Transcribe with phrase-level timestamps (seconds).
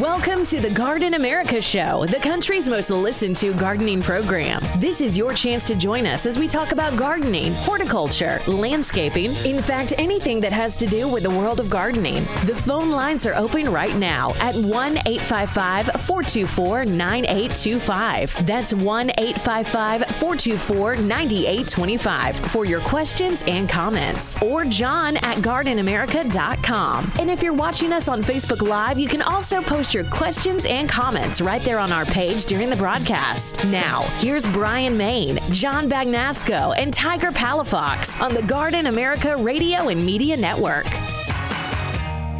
[0.00, 4.60] Welcome to the Garden America Show, the country's most listened to gardening program.
[4.78, 9.62] This is your chance to join us as we talk about gardening, horticulture, landscaping, in
[9.62, 12.24] fact, anything that has to do with the world of gardening.
[12.44, 18.46] The phone lines are open right now at 1 855 424 9825.
[18.46, 24.42] That's 1 855 424 9825 for your questions and comments.
[24.42, 27.12] Or John at gardenamerica.com.
[27.20, 30.88] And if you're watching us on Facebook Live, you can also post your questions and
[30.88, 33.64] comments right there on our page during the broadcast.
[33.66, 40.06] Now, here's Brian Main, John Bagnasco, and Tiger Palafox on the Garden America Radio and
[40.06, 40.86] Media Network.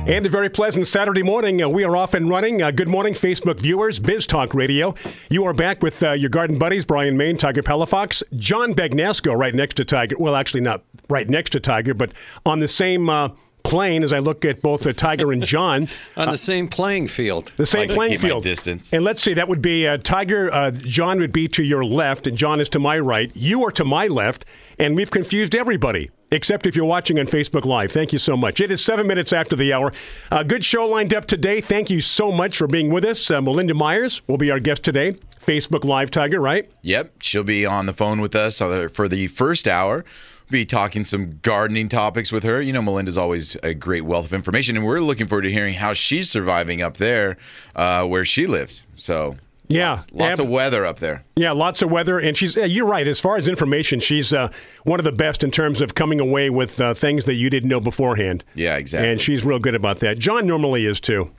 [0.06, 1.62] And a very pleasant Saturday morning.
[1.62, 2.60] Uh, we are off and running.
[2.60, 4.94] Uh, good morning, Facebook viewers, Biz Talk Radio.
[5.30, 9.54] You are back with uh, your garden buddies, Brian Main, Tiger Palafox, John Bagnasco, right
[9.54, 10.16] next to Tiger.
[10.18, 12.12] Well, actually, not right next to Tiger, but
[12.44, 13.30] on the same uh,
[13.64, 15.88] plane as I look at both the Tiger and John.
[16.16, 17.50] on the same playing field.
[17.56, 18.44] The same Like, playing field.
[18.44, 18.92] distance.
[18.92, 20.52] And let's see, that would be uh, Tiger.
[20.52, 23.30] Uh, John would be to your left, and John is to my right.
[23.34, 24.44] You are to my left,
[24.78, 26.10] and we've confused everybody.
[26.30, 27.92] Except if you're watching on Facebook Live.
[27.92, 28.60] Thank you so much.
[28.60, 29.92] It is seven minutes after the hour.
[30.32, 31.60] Uh, good show lined up today.
[31.60, 33.30] Thank you so much for being with us.
[33.30, 35.16] Uh, Melinda Myers will be our guest today.
[35.46, 36.68] Facebook Live Tiger, right?
[36.82, 40.04] Yep, she'll be on the phone with us uh, for the first hour.
[40.50, 42.60] Be talking some gardening topics with her.
[42.60, 45.74] You know, Melinda's always a great wealth of information, and we're looking forward to hearing
[45.74, 47.38] how she's surviving up there,
[47.74, 48.84] uh, where she lives.
[48.96, 49.36] So,
[49.68, 49.90] Yeah.
[49.92, 51.24] lots, lots of weather up there.
[51.34, 52.56] Yeah, lots of weather, and she's.
[52.56, 53.08] Yeah, you're right.
[53.08, 54.48] As far as information, she's uh,
[54.84, 57.70] one of the best in terms of coming away with uh, things that you didn't
[57.70, 58.44] know beforehand.
[58.54, 59.10] Yeah, exactly.
[59.10, 60.18] And she's real good about that.
[60.18, 61.30] John normally is too.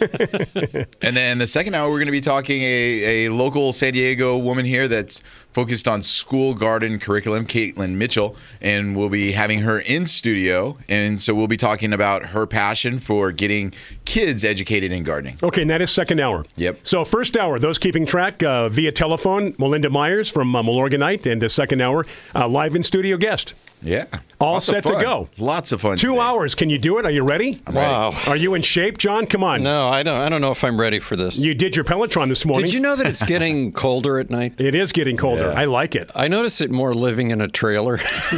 [1.02, 4.36] And then the second hour, we're going to be talking a, a local San Diego
[4.36, 5.22] woman here that's
[5.52, 10.76] focused on school garden curriculum, Caitlin Mitchell, and we'll be having her in studio.
[10.88, 13.72] And so we'll be talking about her passion for getting
[14.04, 15.38] kids educated in gardening.
[15.42, 16.44] Okay, and that is second hour.
[16.56, 16.80] Yep.
[16.82, 21.40] So first hour, those keeping track uh, via telephone, Melinda Myers from uh, Milorganite, and
[21.40, 22.04] the second hour,
[22.34, 23.54] uh, live in studio guest.
[23.86, 24.06] Yeah.
[24.40, 25.28] All Lots set to go.
[25.38, 25.96] Lots of fun.
[25.96, 26.20] Two today.
[26.20, 26.54] hours.
[26.54, 27.06] Can you do it?
[27.06, 27.58] Are you ready?
[27.70, 28.12] Wow.
[28.26, 29.26] Are you in shape, John?
[29.26, 29.62] Come on.
[29.62, 30.20] No, I don't.
[30.20, 31.38] I don't know if I'm ready for this.
[31.38, 32.66] You did your Peloton this morning.
[32.66, 34.60] Did you know that it's getting colder at night?
[34.60, 35.52] It is getting colder.
[35.52, 36.10] I like it.
[36.14, 37.98] I notice it more living in a trailer.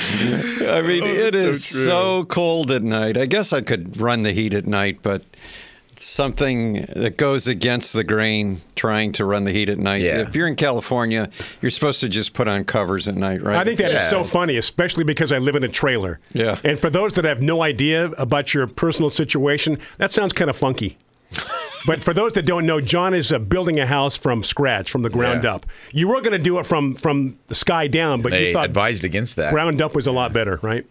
[0.00, 3.16] I mean, oh, it Oh, so so cold at night.
[3.16, 5.22] I guess I could run the heat at night, but
[6.00, 10.02] something that goes against the grain trying to run the heat at night.
[10.02, 10.20] Yeah.
[10.20, 11.28] If you're in California,
[11.60, 13.56] you're supposed to just put on covers at night, right?
[13.58, 14.08] I think that is Yeah.
[14.08, 16.20] so funny, especially because I live in a trailer.
[16.32, 16.56] Yeah.
[16.64, 20.56] And for those that have no idea about your personal situation, that sounds kind of
[20.56, 20.96] funky.
[21.86, 25.02] but for those that don't know, John is uh, building a house from scratch, from
[25.02, 25.54] the ground Yeah.
[25.56, 25.66] up.
[25.92, 28.64] You were going to do it from from the sky down, but They you thought
[28.64, 29.52] advised against that.
[29.52, 30.86] ground up was a lot better, right?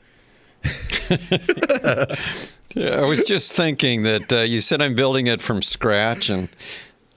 [2.77, 6.49] I was just thinking that uh, you said I'm building it from scratch and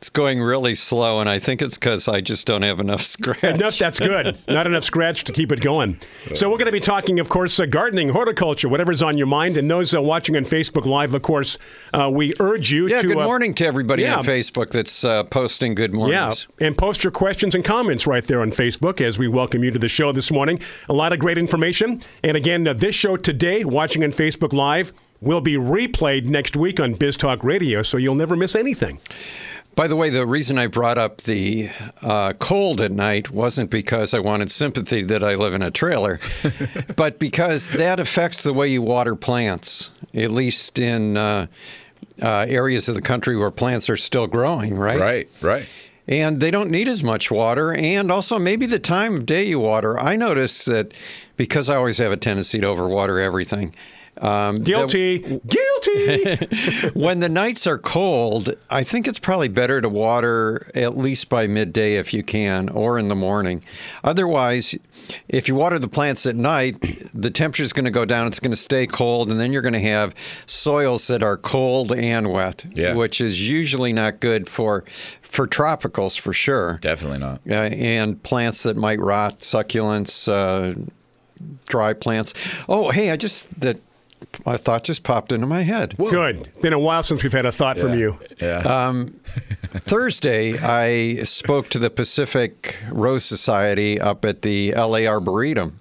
[0.00, 3.44] it's going really slow, and I think it's because I just don't have enough scratch.
[3.44, 4.34] Enough, that's good.
[4.48, 6.00] Not enough scratch to keep it going.
[6.32, 9.58] So we're going to be talking, of course, uh, gardening, horticulture, whatever's on your mind.
[9.58, 11.58] And those uh, watching on Facebook Live, of course,
[11.92, 14.16] uh, we urge you yeah, to good uh, morning to everybody yeah.
[14.16, 15.92] on Facebook that's uh, posting good
[16.58, 19.70] Yeah, and post your questions and comments right there on Facebook as we welcome you
[19.70, 20.60] to the show this morning.
[20.88, 22.00] A lot of great information.
[22.24, 26.80] And again, uh, this show today, watching on Facebook Live, will be replayed next week
[26.80, 28.98] on Biz Talk Radio, so you'll never miss anything.
[29.76, 31.70] By the way, the reason I brought up the
[32.02, 36.20] uh, cold at night wasn't because I wanted sympathy that I live in a trailer,
[36.96, 41.46] but because that affects the way you water plants, at least in uh,
[42.20, 45.00] uh, areas of the country where plants are still growing, right?
[45.00, 45.66] Right, right.
[46.08, 49.60] and they don't need as much water and also maybe the time of day you
[49.60, 50.92] water i notice that
[51.36, 53.72] because i always have a tendency to overwater everything
[54.20, 55.18] um, Guilty.
[55.18, 56.36] Guilty.
[56.94, 61.46] when the nights are cold i think it's probably better to water at least by
[61.46, 63.62] midday if you can or in the morning
[64.04, 64.76] otherwise
[65.28, 66.76] if you water the plants at night
[67.14, 69.62] the temperature is going to go down it's going to stay cold and then you're
[69.62, 70.14] going to have
[70.44, 72.94] soils that are cold and wet Yeah.
[72.94, 74.84] which is usually not good for
[75.22, 77.40] for tropicals for sure Definitely not.
[77.48, 80.74] uh, and plants that might rot, succulents, uh,
[81.66, 82.34] dry plants.
[82.68, 83.80] Oh, hey, I just that
[84.46, 85.96] a thought just popped into my head.
[85.96, 86.50] Good.
[86.60, 88.18] Been a while since we've had a thought from you.
[88.40, 88.92] Yeah.
[89.72, 95.78] Thursday, I spoke to the Pacific Rose Society up at the LA Arboretum.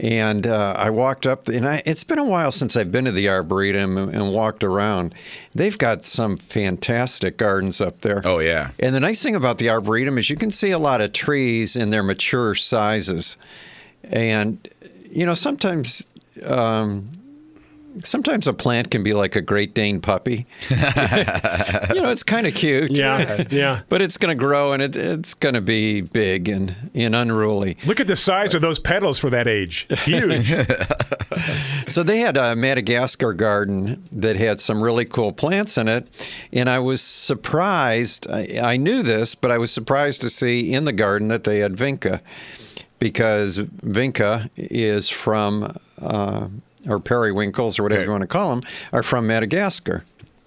[0.00, 3.12] And uh, I walked up, and I, it's been a while since I've been to
[3.12, 5.14] the Arboretum and, and walked around.
[5.54, 8.20] They've got some fantastic gardens up there.
[8.24, 8.70] Oh, yeah.
[8.80, 11.76] And the nice thing about the Arboretum is you can see a lot of trees
[11.76, 13.36] in their mature sizes.
[14.02, 14.68] And,
[15.08, 16.08] you know, sometimes.
[16.44, 17.23] Um,
[18.02, 20.46] Sometimes a plant can be like a Great Dane puppy.
[20.70, 22.90] you know, it's kind of cute.
[22.90, 23.80] Yeah, yeah.
[23.88, 27.76] But it's going to grow and it, it's going to be big and, and unruly.
[27.86, 29.86] Look at the size of those petals for that age.
[30.04, 30.52] Huge.
[31.86, 36.28] So they had a Madagascar garden that had some really cool plants in it.
[36.52, 38.28] And I was surprised.
[38.30, 41.58] I, I knew this, but I was surprised to see in the garden that they
[41.58, 42.20] had vinca
[42.98, 46.48] because vinca is from, uh,
[46.88, 48.06] or periwinkles, or whatever Okay.
[48.06, 50.04] you want to call them, are from Madagascar.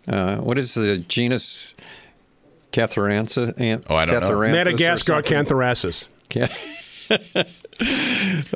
[0.07, 1.75] Uh, what is the genus?
[2.71, 3.81] Catharanthus?
[3.89, 4.27] Oh, I don't know.
[4.27, 5.33] Catharanthus or Madagascar something?
[5.33, 6.07] cantharasis.
[6.33, 6.47] Yeah.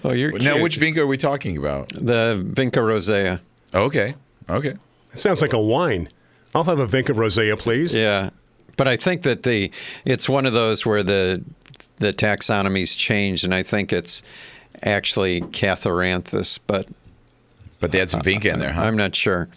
[0.03, 0.61] oh, you're now, cute.
[0.63, 1.89] which vinca are we talking about?
[1.89, 3.41] the Vinca rosea.
[3.73, 4.13] Okay.
[4.49, 4.73] Okay.
[5.13, 6.09] It sounds like a wine.
[6.53, 7.93] I'll have a Vinca Rosea, please.
[7.95, 8.31] Yeah,
[8.75, 9.71] but I think that the
[10.03, 11.41] it's one of those where the
[11.97, 14.21] the taxonomy's changed, and I think it's
[14.83, 16.87] actually Catharanthus, but
[17.81, 18.83] But they had some vinca in there, huh?
[18.83, 19.49] I'm not sure.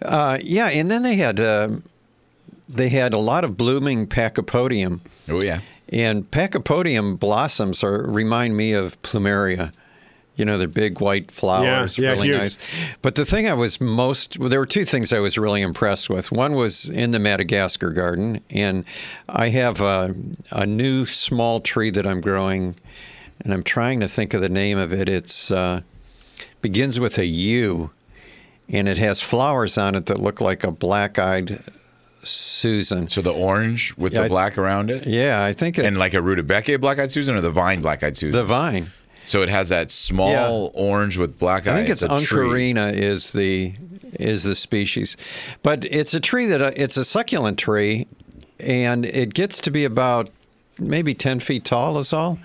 [0.00, 1.68] Uh, yeah, and then they had uh,
[2.68, 5.60] they had a lot of blooming Pachypodium, oh, yeah.
[5.90, 9.72] and Pachypodium blossoms are remind me of plumeria.
[10.36, 12.38] You know, they're big white flowers, Yeah, yeah, really huge.
[12.38, 12.58] nice.
[13.02, 16.08] But the thing I was most, well, there were two things I was really impressed
[16.08, 16.32] with.
[16.32, 18.86] One was in the Madagascar garden, and
[19.28, 20.14] I have a,
[20.50, 22.74] a new small tree that I'm growing,
[23.42, 25.10] and I'm trying to think of the name of it.
[25.10, 25.82] It's uh,
[26.62, 27.90] begins with a U,
[28.68, 31.62] and it has flowers on it that look like a black-eyed
[32.22, 33.08] Susan.
[33.08, 35.06] So the orange with Yeah, the th- black around it?
[35.06, 38.38] Yeah, I think it's And like a Rudbeckia black-eyed Susan or the vine black-eyed Susan?
[38.38, 38.90] the vine.
[39.24, 41.72] so it has that small orange with black eyes.
[41.74, 42.72] I think it's tree.
[42.72, 43.72] Uncarina is the
[44.18, 45.16] is the species,
[45.62, 48.06] but it's a tree that uh, it's a succulent tree,
[48.58, 50.30] and it gets to be about
[50.78, 52.38] maybe ten feet tall is all.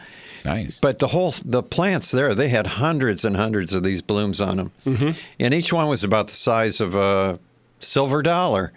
[0.45, 0.79] Nice.
[0.79, 4.57] But the whole the plants there, they had hundreds and hundreds of these blooms on
[4.57, 5.19] them, mm-hmm.
[5.39, 7.39] and each one was about the size of a
[7.79, 8.71] silver dollar.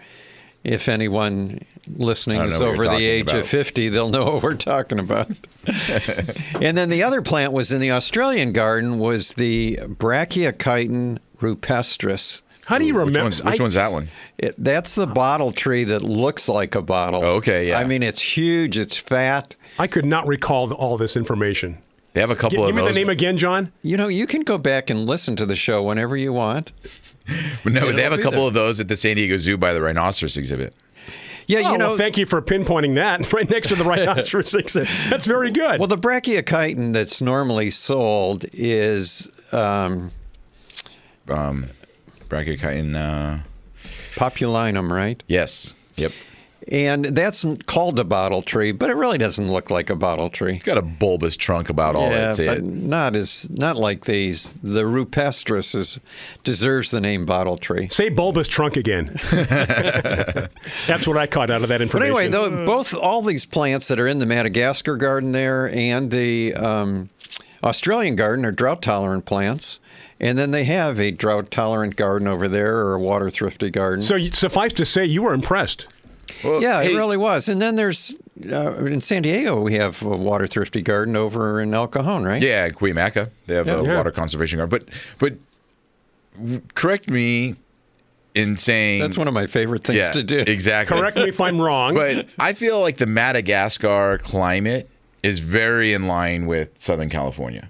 [0.64, 1.60] If anyone
[1.96, 3.40] listening is over the age about.
[3.40, 5.28] of 50, they'll know what we're talking about.
[6.60, 12.42] and then the other plant was in the Australian garden was the Brachychiton rupestris.
[12.66, 13.22] How do you Which, remember?
[13.22, 14.08] one's, which I- one's that one?
[14.36, 17.24] It, that's the bottle tree that looks like a bottle.
[17.24, 17.78] Oh, okay, yeah.
[17.78, 19.56] I mean, it's huge, it's fat.
[19.78, 21.78] I could not recall all this information.
[22.14, 22.94] They have a couple give of Give me those.
[22.94, 23.70] the name again, John.
[23.82, 26.72] You know, you can go back and listen to the show whenever you want.
[27.64, 28.48] no, It'll they have a couple there.
[28.48, 30.74] of those at the San Diego Zoo by the rhinoceros exhibit.
[31.46, 34.54] Yeah, Oh, you know, well, thank you for pinpointing that right next to the rhinoceros
[34.54, 34.88] exhibit.
[35.10, 35.78] That's very good.
[35.78, 40.10] well, the brachychiton that's normally sold is um,
[41.28, 41.68] Um,
[42.28, 42.94] Brachychiton.
[42.96, 43.42] Uh,
[44.16, 45.22] populinum, right?
[45.28, 45.74] yes.
[45.96, 46.12] Yep.
[46.70, 50.56] And that's called a bottle tree, but it really doesn't look like a bottle tree.
[50.56, 52.64] It's got a bulbous trunk about all yeah, that's but it.
[52.64, 54.54] not as not like these.
[54.54, 56.00] The rupestris is
[56.44, 57.88] deserves the name bottle tree.
[57.88, 59.06] Say bulbous trunk again.
[60.86, 62.12] That's what I caught out of that information.
[62.12, 62.34] But information.
[62.34, 66.54] anyway, though, both all these plants that are in the Madagascar garden there and the
[66.54, 67.08] um,
[67.62, 69.80] Australian garden are drought tolerant plants,
[70.20, 74.02] and then they have a drought tolerant garden over there or a water thrifty garden.
[74.02, 75.88] so suffice to say, you were impressed.
[76.44, 77.48] Well, yeah, hey, it really was.
[77.48, 78.16] And then there's
[78.50, 82.40] uh, in San Diego we have a water thrifty garden over in El Cajon, right?
[82.42, 83.30] Yeah, Cuyamaca.
[83.46, 83.96] They have a Yeah.
[83.96, 84.78] water conservation garden.
[84.78, 85.34] But but
[86.74, 87.56] correct me
[88.34, 90.38] in saying That's one of my favorite things yeah, to do.
[90.46, 90.96] Exactly.
[90.98, 91.94] Correct me if I'm wrong.
[91.94, 94.88] But I feel like the Madagascar climate
[95.22, 97.68] is very in line with Southern California.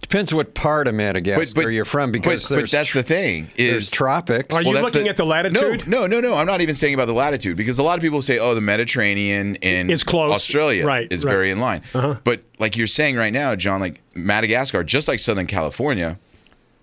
[0.00, 3.90] Depends what part of Madagascar you're from, because but, but that's the thing there's is
[3.90, 4.54] tropics.
[4.54, 5.88] Are you that's looking at the latitude?
[5.88, 6.34] No, no, no, no.
[6.34, 8.60] I'm not even saying about the latitude because a lot of people say, "Oh, the
[8.60, 10.32] Mediterranean in Is close.
[10.32, 11.30] Australia Right, is right.
[11.32, 12.14] very in line." Uh-huh.
[12.22, 16.18] But like you're saying right now, John, like Madagascar, just like Southern California,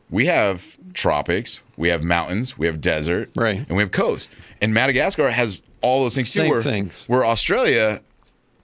[0.09, 3.57] we have tropics, we have mountains, we have desert, Right.
[3.59, 4.27] and we have coast.
[4.61, 6.51] And Madagascar has all those things Same too.
[6.51, 7.05] Where, things.
[7.07, 8.01] where Australia,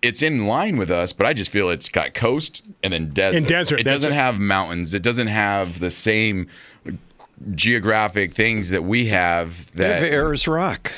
[0.01, 3.37] it's in line with us, but I just feel it's got coast and then desert.
[3.37, 4.93] And desert, It doesn't have mountains.
[4.93, 6.47] It doesn't have the same
[7.55, 9.71] geographic things that we have.
[9.73, 10.91] They have That Ayers Rock.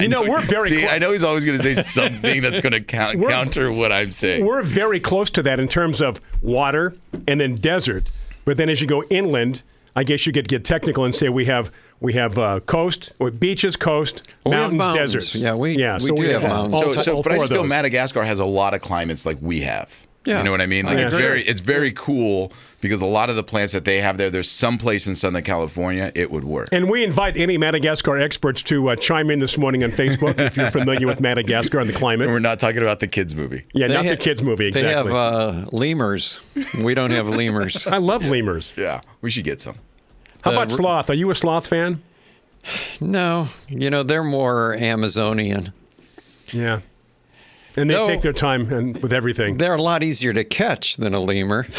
[0.00, 2.60] you know, we're very See, clo- I know he's always going to say something that's
[2.60, 4.44] going to count, counter what I'm saying.
[4.44, 6.94] we're very close to that in terms of water
[7.26, 8.04] and then desert.
[8.44, 9.62] But then as you go inland,
[9.96, 13.30] I guess you could get technical and say we have we have uh, coast, or
[13.30, 15.12] beaches, coast, Well, mountains, mountains.
[15.14, 15.34] deserts.
[15.34, 16.74] Yeah, we- yeah, we so do have mountains.
[16.74, 17.68] all So, ti- so but I four just feel those.
[17.68, 19.88] Madagascar has a lot of climates like we have.
[20.24, 20.38] Yeah.
[20.38, 20.84] You know what I mean?
[20.84, 22.52] Like Yeah, it's very it's very cool
[22.82, 25.42] because a lot of the plants that they have there, there's some place in Southern
[25.42, 26.68] California it would work.
[26.70, 30.54] And we invite any Madagascar experts to uh, chime in this morning on Facebook if
[30.56, 32.26] you're familiar with Madagascar and the climate.
[32.26, 33.62] And we're not talking about the kids movie.
[33.72, 34.66] Yeah, They not ha- the kids movie.
[34.66, 34.88] Exactly.
[34.90, 36.40] They have uh, lemurs.
[36.82, 37.86] We don't have lemurs.
[37.86, 38.74] I love lemurs.
[38.76, 39.76] Yeah, we should get some.
[40.44, 41.10] How about sloth?
[41.10, 42.02] Are you a sloth fan?
[43.00, 45.72] No, you know they're more Amazonian.
[46.52, 46.80] Yeah.
[47.76, 48.06] And they No.
[48.06, 49.58] take their time and with everything.
[49.58, 51.66] They're a lot easier to catch than a lemur.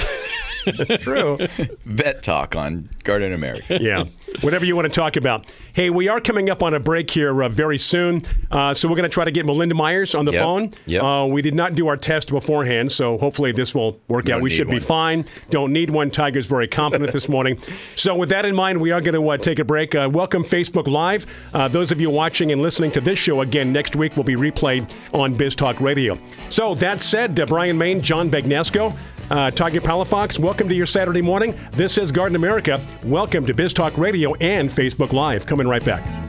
[1.00, 1.38] True.
[1.86, 3.78] Vet talk on Garden America.
[3.82, 4.04] yeah.
[4.42, 5.52] Whatever you want to talk about.
[5.74, 8.24] Hey, we are coming up on a break here uh, very soon.
[8.52, 10.42] Uh, so we're going to try to get Melinda Myers on the Yep.
[10.44, 10.74] phone.
[10.88, 11.04] Yep.
[11.04, 14.34] Uh, we did not do our test beforehand, so hopefully this will work out.
[14.36, 15.26] don't We need should be fine.
[15.50, 16.12] Don't need one.
[16.12, 17.60] Tiger's very confident this morning.
[17.96, 19.94] So with that in mind, we are going to uh, take a break.
[19.94, 21.26] Uh, welcome Facebook Live.
[21.54, 24.36] Uh, those of you watching and listening to this show again next week will be
[24.36, 26.18] replayed on Biz Talk Radio.
[26.50, 28.96] So that said, uh, Brian Main, John Bagnasco,
[29.30, 31.58] uh, Tiger Palafox, welcome to your Saturday morning.
[31.72, 32.82] This is Garden America.
[33.04, 35.46] Welcome to Biz Talk Radio and Facebook Live.
[35.46, 36.29] Coming right back.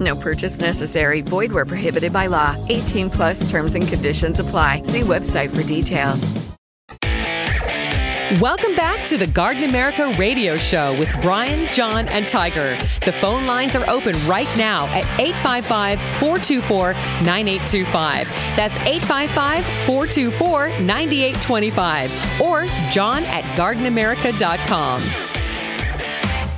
[0.00, 1.20] No purchase necessary.
[1.20, 2.56] Void where prohibited by law.
[2.68, 4.82] 18 plus terms and conditions apply.
[4.82, 6.32] See website for details.
[8.40, 12.78] Welcome back to the Garden America radio show with Brian, John, and Tiger.
[13.04, 18.28] The phone lines are open right now at 855 424 9825.
[18.56, 22.40] That's 855 424 9825.
[22.40, 25.33] Or john at gardenamerica.com.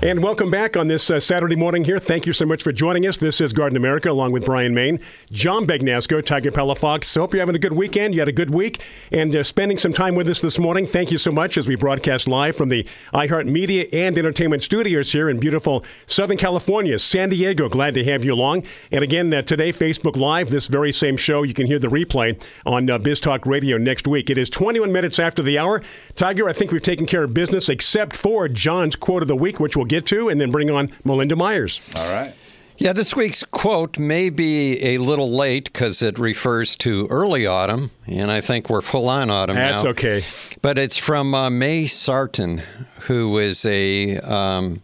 [0.07, 1.99] And welcome back on this uh, Saturday morning here.
[1.99, 3.19] Thank you so much for joining us.
[3.19, 5.01] This is Garden America along with Brian Main,
[5.33, 7.13] John Bagnasco, Tiger Palafox.
[7.17, 8.15] Hope you're having a good weekend.
[8.15, 10.87] You had a good week and uh, spending some time with us this morning.
[10.87, 15.11] Thank you so much as we broadcast live from the iHeart Media and Entertainment Studios
[15.11, 17.69] here in beautiful Southern California, San Diego.
[17.69, 18.63] Glad to have you along.
[18.93, 22.41] And again, uh, today, Facebook Live, this very same show, you can hear the replay
[22.65, 24.31] on uh, Biz Talk Radio next week.
[24.31, 25.83] It is 21 minutes after the hour.
[26.15, 29.59] Tiger, I think we've taken care of business except for John's quote of the week,
[29.59, 31.81] which we'll get to, and then bring on Melinda Myers.
[31.97, 32.35] All right.
[32.79, 37.91] Yeah, this week's quote may be a little late because it refers to early autumn,
[38.07, 39.91] and I think we're full on autumn That's now.
[39.91, 40.23] okay.
[40.61, 42.63] But it's from uh, May Sarton,
[43.01, 44.83] who is a um,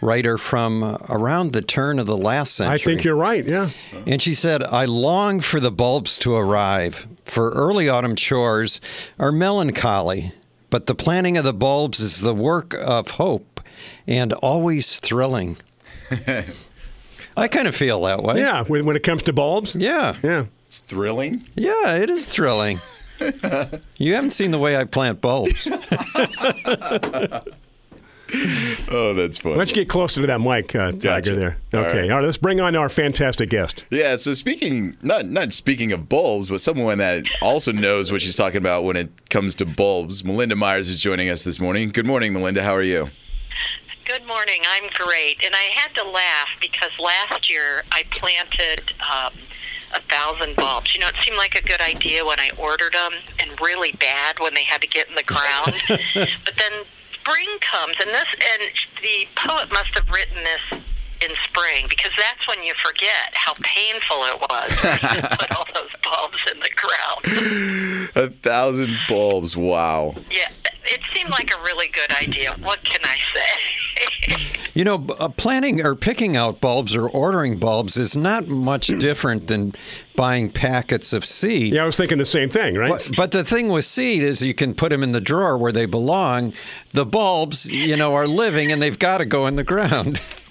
[0.00, 2.74] writer from around the turn of the last century.
[2.74, 3.70] I think you're right, yeah.
[4.06, 8.80] And she said, I long for the bulbs to arrive, for early autumn chores
[9.18, 10.32] are melancholy,
[10.70, 13.51] but the planting of the bulbs is the work of hope
[14.06, 15.56] and always thrilling.
[17.36, 18.38] I kind of feel that way.
[18.38, 19.74] Yeah, when, when it comes to bulbs.
[19.74, 20.16] Yeah.
[20.22, 20.46] Yeah.
[20.66, 21.42] It's thrilling.
[21.54, 22.80] Yeah, it is thrilling.
[23.96, 25.68] you haven't seen the way I plant bulbs.
[28.88, 29.56] Oh, that's funny.
[29.56, 31.56] Why don't you get closer to that mic, uh, Tiger, there?
[31.74, 32.00] Okay.
[32.00, 32.10] right.
[32.10, 33.84] All right, let's bring on our fantastic guest.
[33.90, 38.36] Yeah, so speaking not not speaking of bulbs, but someone that also knows what she's
[38.36, 40.24] talking about when it comes to bulbs.
[40.24, 41.90] Melinda Myers is joining us this morning.
[41.90, 42.62] Good morning, Melinda.
[42.62, 43.08] How are you?
[44.04, 44.62] Good morning.
[44.68, 45.44] I'm great.
[45.44, 49.32] And I had to laugh because last year I planted um,
[49.94, 50.92] a thousand bulbs.
[50.92, 54.40] You know, it seemed like a good idea when I ordered them and really bad
[54.40, 55.74] when they had to get in the ground.
[56.14, 58.70] but then spring comes and this and
[59.02, 60.80] the poet must have written this
[61.22, 64.70] in spring because that's when you forget how painful it was
[65.20, 68.10] to put all those bulbs in the ground.
[68.16, 69.56] A thousand bulbs.
[69.56, 70.14] Wow.
[70.30, 70.48] Yeah,
[70.84, 72.54] it seemed like a really good idea.
[72.62, 74.38] What can I say?
[74.74, 78.86] You know, b- uh, planting or picking out bulbs or ordering bulbs is not much
[78.98, 79.74] different than
[80.16, 81.74] buying packets of seed.
[81.74, 82.88] Yeah, I was thinking the same thing, right?
[82.88, 85.72] But, but the thing with seed is you can put them in the drawer where
[85.72, 86.54] they belong.
[86.94, 90.22] The bulbs, you know, are living and they've got to go in the ground.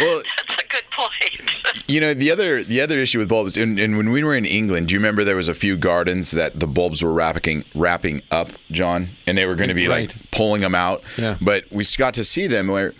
[0.00, 1.84] Well, That's a good point.
[1.88, 4.44] you know the other the other issue with bulbs, and, and when we were in
[4.44, 8.22] England, do you remember there was a few gardens that the bulbs were wrapping wrapping
[8.30, 10.08] up, John, and they were going to be Right.
[10.14, 11.02] like pulling them out.
[11.16, 11.36] Yeah.
[11.40, 12.94] But we got to see them where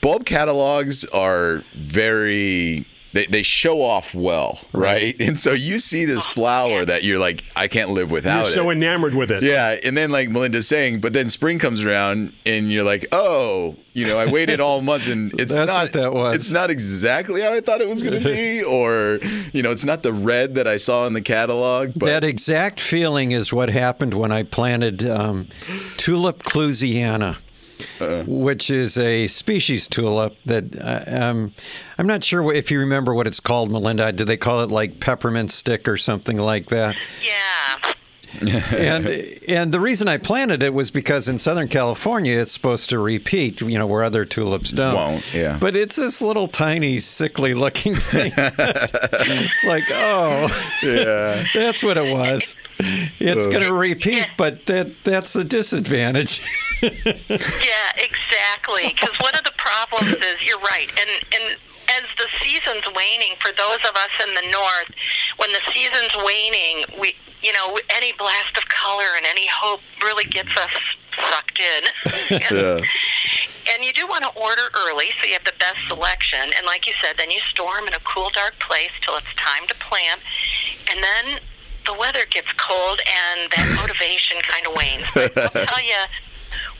[0.00, 2.86] bulb catalogs are very.
[3.12, 5.14] They, they show off well, right?
[5.20, 8.54] And so you see this flower that you're like, I can't live without You're it.
[8.54, 9.42] so enamored with it.
[9.42, 13.76] Yeah, and then like Melinda's saying, but then spring comes around and you're like, oh,
[13.92, 16.36] you know, I waited all months and it's That's not what that was.
[16.36, 19.20] It's not exactly how I thought it was going to be, or
[19.52, 21.92] you know, it's not the red that I saw in the catalog.
[21.96, 25.48] But that exact feeling is what happened when I planted um,
[25.96, 27.38] Tulip clusiana.
[28.26, 31.52] Which is a species tulip that uh, um,
[31.98, 34.12] I'm not sure if you remember what it's called, Melinda.
[34.12, 36.96] Do they call it like peppermint stick or something like that?
[37.24, 37.92] Yeah.
[38.76, 39.06] and
[39.48, 43.60] and the reason I planted it was because in Southern California it's supposed to repeat,
[43.60, 44.94] you know, where other tulips don't.
[44.94, 45.58] Won't, yeah.
[45.60, 48.32] But it's this little tiny, sickly looking thing.
[48.36, 50.48] it's like, oh,
[50.82, 52.56] yeah, that's what it was.
[53.20, 56.42] It's going to repeat, but that that's a disadvantage.
[56.82, 56.88] Yeah,
[57.96, 58.88] exactly.
[58.88, 61.10] Because one of the problems is you're right, and
[61.40, 61.58] and
[61.88, 64.90] as the season's waning, for those of us in the north,
[65.36, 70.24] when the season's waning, we you know any blast of color and any hope really
[70.24, 70.72] gets us
[71.30, 71.82] sucked in.
[72.40, 72.80] yeah.
[73.74, 76.50] And you do want to order early so you have the best selection.
[76.56, 79.32] And like you said, then you store them in a cool, dark place till it's
[79.34, 80.20] time to plant.
[80.90, 81.40] And then
[81.86, 85.06] the weather gets cold and that motivation kind of wanes.
[85.14, 86.02] But I'll tell you,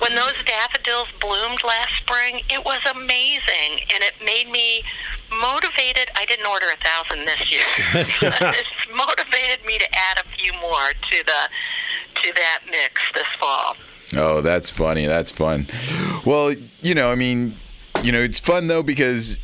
[0.02, 3.86] when those daffodils bloomed last spring, it was amazing.
[3.94, 4.82] And it made me
[5.30, 6.10] motivated.
[6.16, 7.62] I didn't order a thousand this year.
[7.94, 11.48] it's motivated me to add a few more to the
[12.20, 13.76] to that mix this fall.
[14.14, 15.06] Oh, that's funny.
[15.06, 15.66] That's fun.
[16.26, 17.54] Well, you know, I mean,
[18.02, 19.40] you know, it's fun though because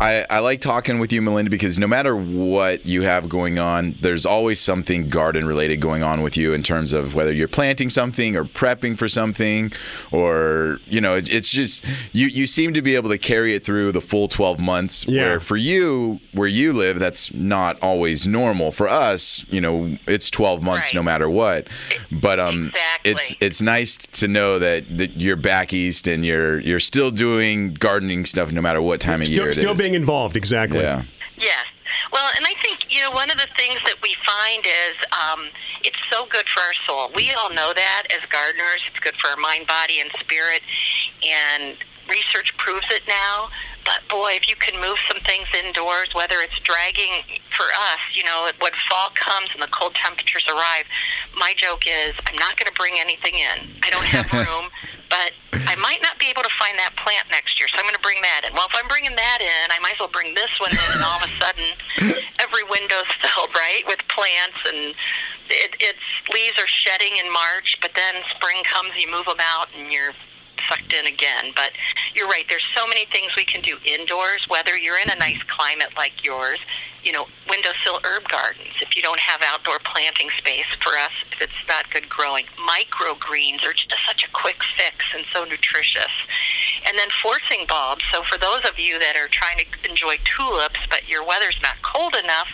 [0.00, 3.94] I, I like talking with you, Melinda, because no matter what you have going on,
[4.00, 7.88] there's always something garden related going on with you in terms of whether you're planting
[7.88, 9.72] something or prepping for something,
[10.12, 13.64] or you know, it, it's just you you seem to be able to carry it
[13.64, 15.04] through the full 12 months.
[15.08, 15.22] Yeah.
[15.22, 18.70] Where for you, where you live, that's not always normal.
[18.70, 20.94] For us, you know, it's 12 months Right.
[20.94, 21.66] no matter what.
[22.12, 23.10] But um, Exactly.
[23.10, 27.74] it's it's nice to know that, that you're back east and you're you're still doing
[27.74, 29.78] gardening stuff no matter what time of Still, year it still is.
[29.88, 30.80] Being involved, exactly.
[30.80, 31.02] yeah.
[31.36, 31.64] Yes.
[32.12, 35.46] Well, and I think, you know, one of the things that we find is um,
[35.84, 37.10] it's so good for our soul.
[37.14, 38.80] We all know that as gardeners.
[38.86, 40.60] It's good for our mind, body, and spirit.
[41.24, 41.76] And
[42.08, 43.48] research proves it now.
[43.88, 48.20] But boy, if you can move some things indoors, whether it's dragging for us, you
[48.20, 50.84] know, when fall comes and the cold temperatures arrive,
[51.32, 53.64] my joke is I'm not going to bring anything in.
[53.80, 54.68] I don't have room,
[55.08, 55.32] but
[55.64, 58.04] I might not be able to find that plant next year, so I'm going to
[58.04, 58.52] bring that in.
[58.52, 61.00] Well, if I'm bringing that in, I might as well bring this one in, and
[61.00, 61.68] all of a sudden,
[62.44, 64.92] every window's filled, right, with plants, and
[65.48, 69.72] it, its leaves are shedding in March, but then spring comes, you move them out,
[69.72, 70.12] and you're
[70.68, 71.52] sucked in again.
[71.54, 71.72] But
[72.14, 72.44] you're right.
[72.48, 76.24] There's so many things we can do indoors, whether you're in a nice climate like
[76.24, 76.58] yours,
[77.02, 78.74] you know, windowsill herb gardens.
[78.80, 83.64] If you don't have outdoor planting space for us, if it's not good growing, microgreens
[83.64, 86.12] are just such a quick fix and so nutritious.
[86.86, 88.04] And then forcing bulbs.
[88.12, 91.80] So for those of you that are trying to enjoy tulips, but your weather's not
[91.82, 92.48] cold enough,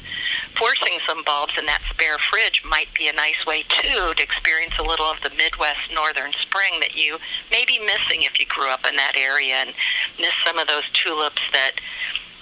[0.57, 4.75] forcing some bulbs in that spare fridge might be a nice way too to experience
[4.79, 7.19] a little of the Midwest northern spring that you
[7.51, 9.75] may be missing if you grew up in that area and
[10.19, 11.73] miss some of those tulips that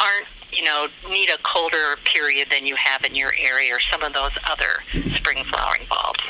[0.00, 4.02] aren't you know need a colder period than you have in your area or some
[4.02, 4.82] of those other
[5.14, 6.20] spring flowering bulbs.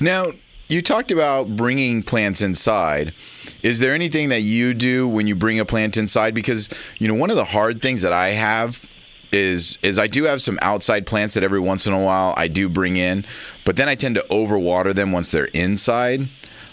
[0.00, 0.32] Now,
[0.68, 3.14] you talked about bringing plants inside.
[3.62, 6.34] Is there anything that you do when you bring a plant inside?
[6.34, 8.86] Because you know, one of the hard things that I have
[9.32, 12.48] is is I do have some outside plants that every once in a while I
[12.48, 13.24] do bring in,
[13.64, 16.28] but then I tend to overwater them once they're inside.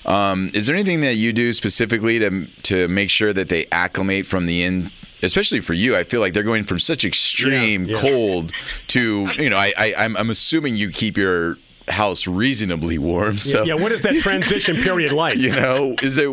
[0.06, 4.26] Um, is there anything that you do specifically to to make sure that they acclimate
[4.26, 4.92] from the in?
[5.22, 8.02] Especially for you, I feel like they're going from such extreme Yeah, yeah.
[8.10, 8.52] cold
[8.88, 9.58] to you know.
[9.58, 11.58] I, I I'm, I'm assuming you keep your
[11.90, 13.38] house reasonably warm.
[13.38, 15.36] So Yeah, what is that transition period like?
[15.46, 16.32] you know, is there?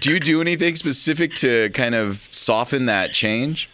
[0.00, 3.68] Do you do anything specific to kind of soften that change?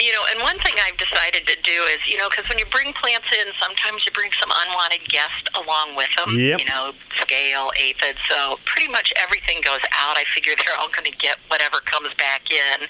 [0.00, 2.66] You know, and one thing I've decided to do is, you know, because when you
[2.66, 6.34] bring plants in, sometimes you bring some unwanted guests along with them.
[6.38, 6.60] Yep.
[6.60, 8.18] You know, scale, aphids.
[8.28, 10.16] So pretty much everything goes out.
[10.18, 12.86] I figure they're all going to get whatever comes back in.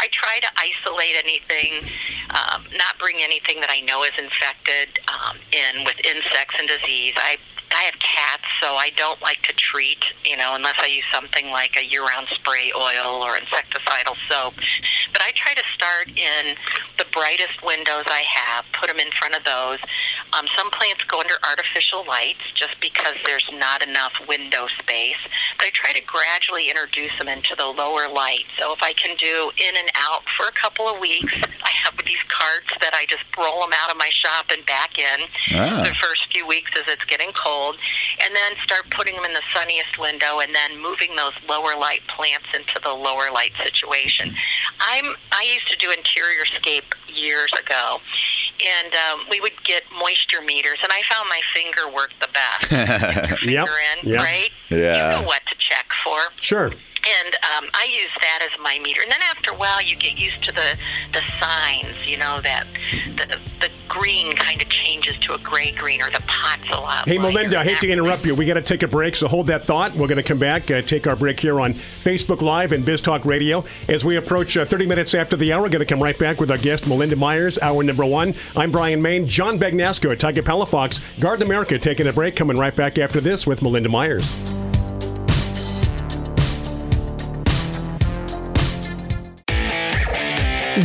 [0.00, 1.86] I try to isolate anything,
[2.30, 7.14] um, not bring anything that I know is infected um, in with insects and disease.
[7.16, 7.36] I
[7.72, 11.50] I have cats, so I don't like to treat, you know, unless I use something
[11.50, 14.54] like a year-round spray oil or insecticidal soap.
[15.12, 16.56] But I try to start in
[16.98, 19.78] the brightest windows I have, put them in front of those.
[20.34, 25.18] Um, some plants go under artificial lights just because there's not enough window space.
[25.56, 28.46] But I try to gradually introduce them into the lower light.
[28.58, 31.94] So if I can do in and out for a couple of weeks, I have
[32.04, 35.20] these carts that I just roll them out of my shop and back in
[35.54, 35.82] Ah.
[35.86, 39.42] the first few weeks as it's getting cold, and then start putting them in the
[39.54, 44.34] sunniest window, and then moving those lower light plants into the lower light situation.
[44.80, 48.00] I'm I used to do interior scape years ago,
[48.82, 52.70] and um, we would get moisture meters, and I found my finger worked the best.
[53.50, 53.66] Yep.
[53.66, 54.20] Finger in, Yep.
[54.20, 54.50] right?
[54.68, 54.76] Yeah.
[55.14, 56.18] You know what to check for.
[56.40, 56.72] Sure.
[57.06, 59.00] And um, I use that as my meter.
[59.02, 60.76] And then after a while, you get used to the
[61.12, 62.06] the signs.
[62.06, 62.66] You know that
[63.16, 67.08] the the green kind of changes to a gray green, or the pot's a lot.
[67.08, 67.32] Hey, lighter.
[67.32, 68.34] Melinda, I hate to interrupt you.
[68.34, 69.94] We got to take a break, so hold that thought.
[69.94, 73.00] We're going to come back, uh, take our break here on Facebook Live and Biz
[73.02, 73.64] Talk Radio.
[73.88, 76.40] As we approach uh, 30 minutes after the hour, we're going to come right back
[76.40, 78.34] with our guest, Melinda Myers, hour number one.
[78.56, 82.98] I'm Brian Main, John Bagnasco, Tiger Palafox, Garden America, taking a break, coming right back
[82.98, 84.49] after this with Melinda Myers.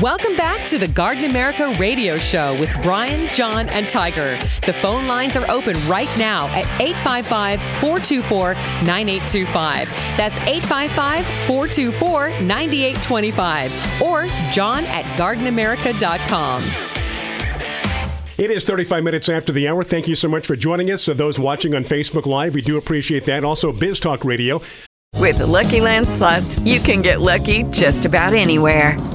[0.05, 4.37] Welcome back to the Garden America radio show with Brian, John, and Tiger.
[4.63, 8.53] The phone lines are open right now at 855 424
[8.85, 9.89] 9825.
[10.15, 14.01] That's 855 424 9825.
[14.03, 16.63] Or john at gardenamerica.com.
[18.37, 19.83] It is 35 minutes after the hour.
[19.83, 21.01] Thank you so much for joining us.
[21.01, 23.43] So those watching on Facebook Live, we do appreciate that.
[23.43, 24.61] Also, Biz Talk Radio.
[25.15, 29.14] With the Lucky Land slots, you can get lucky just about anywhere.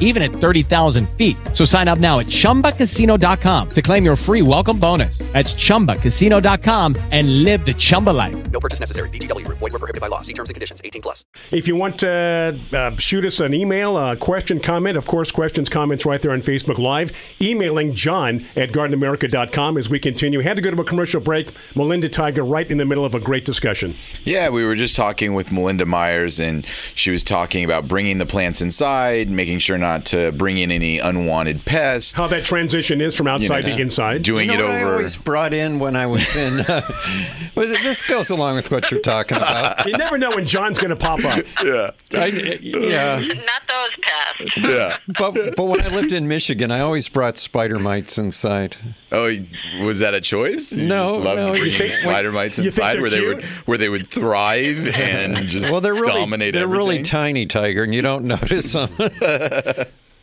[0.00, 1.36] even at 30,000 feet.
[1.52, 5.18] So sign up now at chumbacasino.com to claim your free welcome bonus.
[5.18, 8.50] That's chumbacasino.com and live the Chumba life.
[8.50, 9.10] No purchase necessary.
[9.10, 9.58] VGW Group.
[9.58, 10.22] Void were prohibited by law.
[10.22, 10.80] See terms and conditions.
[10.82, 11.24] 18 plus.
[11.52, 15.68] If you want to uh, shoot us an email, a question, comment, of course, questions,
[15.68, 17.12] comments right there on Facebook Live.
[17.40, 20.40] Emailing John at gardenamerica.com as we continue.
[20.40, 21.52] Had to go to a commercial break.
[21.74, 23.94] Melinda Tiger right in the middle of a great discussion.
[24.24, 28.26] Yeah, we were just talking with Melinda Myers, and she was talking about bringing the
[28.26, 32.12] plants inside, making sure not to bring in any unwanted pests.
[32.12, 34.22] How that transition is from outside know, to inside.
[34.22, 34.92] Doing You know it what I over.
[34.94, 36.60] always brought in when I was in.
[36.60, 36.80] Uh,
[37.54, 39.86] this goes along with what you're talking about.
[39.86, 41.44] You never know when John's going to pop up.
[41.64, 44.56] yeah, I, yeah, Not those pests.
[44.56, 44.96] yeah.
[45.18, 48.76] but but when I lived in Michigan, I always brought spider mites inside.
[49.12, 49.34] Oh,
[49.82, 50.72] was that a choice?
[50.72, 53.20] You No, just loved no, you bringing think- spider mites you inside they're where they
[53.20, 57.82] would where they would thrive and just Well, they're really dominate they're really tiny, tiger,
[57.84, 58.88] and you don't notice them.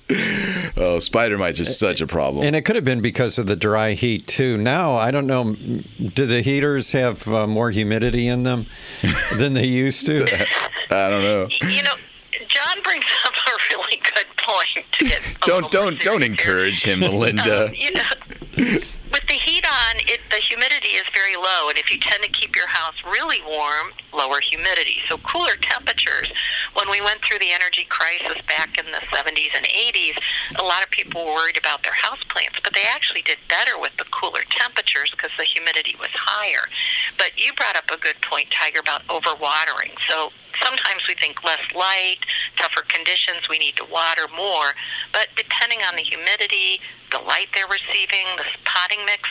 [0.78, 2.46] oh, spider mites are such a problem.
[2.46, 4.58] and it could have been because of the dry heat too.
[4.58, 5.54] Now I don't know.
[5.56, 8.66] Do the heaters have uh, more humidity in them
[9.38, 10.24] than they used to?
[10.89, 11.48] I don't know.
[11.68, 11.94] You know,
[12.48, 14.86] John brings up a really good point.
[15.00, 17.10] To get a Don't don't don't encourage him, here.
[17.12, 17.68] Melinda.
[17.68, 18.80] Um, you know,
[19.12, 20.42] with the heat on, it, the
[20.96, 25.02] is very low, and if you tend to keep your house really warm, lower humidity.
[25.08, 26.32] So cooler temperatures.
[26.74, 30.18] When we went through the energy crisis back in the 70s and 80s,
[30.60, 33.78] a lot of people were worried about their house plants, but they actually did better
[33.80, 36.66] with the cooler temperatures because the humidity was higher.
[37.18, 39.94] But you brought up a good point, Tiger, about overwatering.
[40.10, 42.26] So sometimes we think less light,
[42.58, 44.74] tougher conditions, we need to water more.
[45.12, 49.30] But depending on the humidity, the light they're receiving, the potting mix,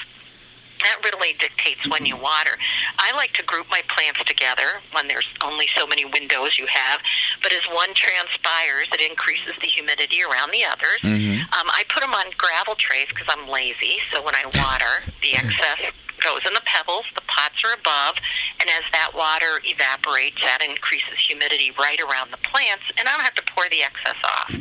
[0.85, 2.57] that really dictates when you water.
[2.99, 7.01] I like to group my plants together when there's only so many windows you have.
[7.43, 10.99] But as one transpires, it increases the humidity around the others.
[11.03, 11.41] Mhm.
[11.53, 14.03] Um, I put them on gravel trays because I'm lazy.
[14.13, 17.07] So when I water, the excess goes in the pebbles.
[17.15, 18.15] The pots are above,
[18.61, 23.25] and as that water evaporates, that increases humidity right around the plants, and I don't
[23.25, 24.55] have to pour the excess off.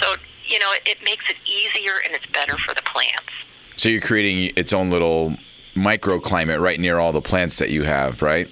[0.00, 3.32] So you know, it, it makes it easier and it's better for the plants.
[3.76, 5.36] So you're creating its own little
[5.74, 8.48] microclimate right near all the plants that you have, right?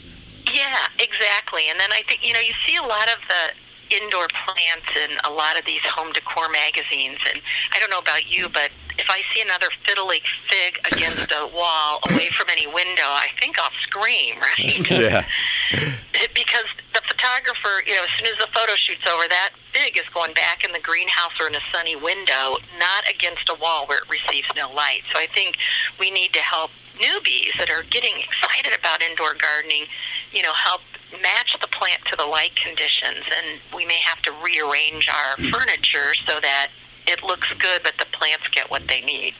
[0.52, 1.68] Yeah, exactly.
[1.70, 3.54] And then I think you know you see a lot of the
[3.90, 7.18] indoor plants in a lot of these home decor magazines.
[7.28, 7.42] And
[7.74, 11.48] I don't know about you, but if I see another fiddle leaf fig against a
[11.54, 14.90] wall away from any window, I think I'll scream, right?
[14.90, 15.24] Yeah.
[16.35, 20.09] because the photographer, you know, as soon as the photo shoot's over, that fig is
[20.11, 23.98] going back in the greenhouse or in a sunny window, not against a wall where
[23.98, 25.02] it receives no light.
[25.12, 25.59] So I think
[25.98, 26.70] we need to help
[27.01, 29.87] newbies that are getting excited about indoor gardening,
[30.33, 30.83] you know, help
[31.23, 33.25] match the plant to the light conditions.
[33.37, 35.51] And we may have to rearrange our hmm.
[35.51, 36.69] furniture so that
[37.07, 39.35] it looks good, but the plants get what they need.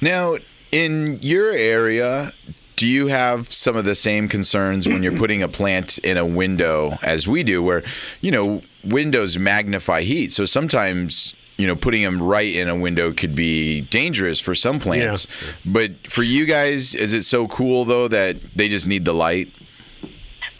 [0.00, 0.36] Now,
[0.70, 2.32] in your area,
[2.76, 6.26] do you have some of the same concerns when you're putting a plant in a
[6.26, 7.82] window as we do, where,
[8.20, 10.32] you know, windows magnify heat?
[10.32, 14.80] So sometimes, you know, putting them right in a window could be dangerous for some
[14.80, 15.28] plants.
[15.64, 19.48] But for you guys, is it so cool, though, that they just need the light?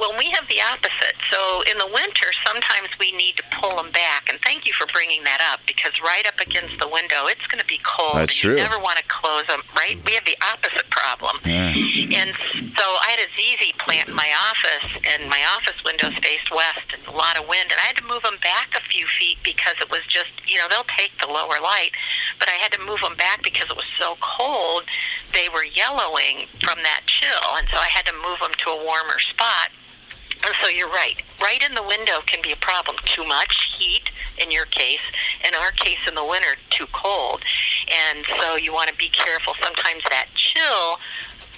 [0.03, 1.15] Well, we have the opposite.
[1.31, 4.27] So in the winter, sometimes we need to pull them back.
[4.27, 7.63] And thank you for bringing that up because right up against the window, it's going
[7.63, 8.19] to be cold.
[8.19, 8.59] That's and true.
[8.59, 9.95] You never want to close them, right?
[10.03, 11.39] We have the opposite problem.
[11.47, 11.71] Yeah.
[11.71, 12.35] And
[12.75, 16.99] so I had a ZZ plant in my office, and my office windows faced west,
[16.99, 17.71] and a lot of wind.
[17.71, 20.59] And I had to move them back a few feet because it was just, you
[20.59, 21.95] know, they'll take the lower light,
[22.43, 24.83] but I had to move them back because it was so cold.
[25.31, 28.83] They were yellowing from that chill, and so I had to move them to a
[28.83, 29.71] warmer spot.
[30.45, 31.23] And so you're right.
[31.41, 32.97] Right in the window can be a problem.
[33.05, 35.01] Too much heat, in your case.
[35.47, 37.43] In our case, in the winter, too cold.
[38.11, 39.55] And so you want to be careful.
[39.63, 40.99] Sometimes that chill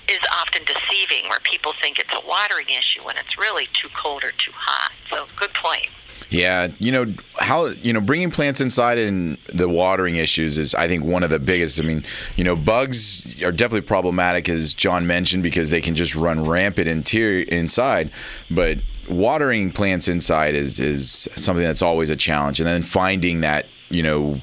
[0.09, 4.23] is often deceiving, where people think it's a watering issue when it's really too cold
[4.23, 4.93] or too hot.
[5.09, 5.89] So good point.
[6.35, 10.89] Yeah, you know how you know bringing plants inside and the watering issues is I
[10.89, 11.79] think one of the biggest.
[11.79, 16.17] I mean, you know, bugs are definitely problematic as John mentioned because they can just
[16.17, 18.11] run rampant interior inside,
[18.51, 22.59] but watering plants inside is is something that's always a challenge.
[22.59, 24.41] And then finding that you know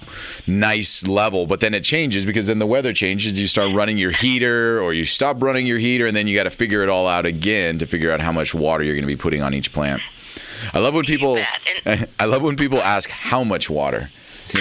[0.48, 4.12] nice level but then it changes because then the weather changes you start running your
[4.12, 7.08] heater or you stop running your heater and then you got to figure it all
[7.08, 9.74] out again to figure out how much water you're going to be putting on each
[9.74, 10.00] plant
[10.74, 11.38] I love when people.
[11.86, 14.10] I love when people ask how much water.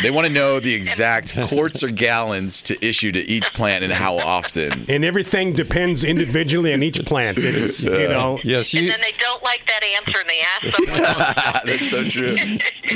[0.02, 3.92] They want to know the exact quarts or gallons to issue to each plant and
[3.92, 4.86] how often.
[4.88, 7.38] And everything depends individually on each plant.
[7.50, 8.38] It's, you know.
[8.44, 11.66] Yes, And then they don't like that answer, and they ask someone.
[11.66, 12.36] That's so true.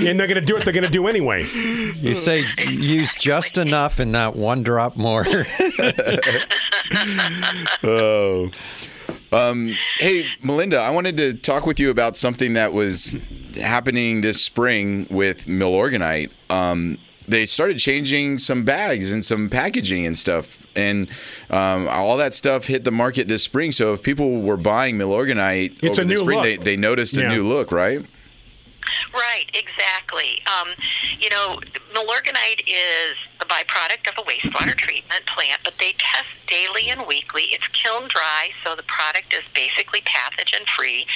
[0.09, 1.45] And they're going to do what they're going to do anyway.
[2.01, 5.27] You say use just enough and not one drop more.
[7.83, 8.51] oh.
[9.35, 13.19] Um, hey, Melinda, I wanted to talk with you about something that was
[13.57, 16.31] happening this spring with Milorganite.
[16.51, 21.09] Um, they started changing some bags and some packaging and stuff, and
[21.51, 23.73] um, all that stuff hit the market this spring.
[23.73, 26.45] So if people were buying Milorganite It's over a the new spring, look.
[26.47, 27.35] They, they noticed a Yeah.
[27.35, 28.05] new look, right?
[29.13, 30.43] Right, exactly.
[30.47, 30.75] Um,
[31.19, 31.61] you know,
[31.95, 37.45] Milorganite is the byproduct of a wastewater treatment plant, but they test daily and weekly.
[37.55, 41.07] It's kiln dry, so the product is basically pathogen free,